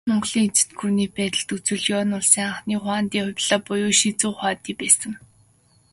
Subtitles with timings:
[0.09, 5.11] Монголын эзэнт гүрний байдалд үзвэл, Юань улсын анхны хуанди Хубилай буюу Шизү хуанди байсан.